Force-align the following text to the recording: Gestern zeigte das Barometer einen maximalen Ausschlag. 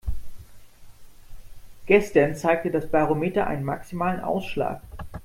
Gestern 1.85 2.35
zeigte 2.35 2.71
das 2.71 2.89
Barometer 2.89 3.45
einen 3.45 3.63
maximalen 3.63 4.21
Ausschlag. 4.21 4.81